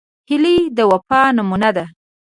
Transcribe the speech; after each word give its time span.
هیلۍ 0.29 0.57
د 0.77 0.79
وفا 0.91 1.21
نمونه 1.37 1.69
ده 1.75 1.85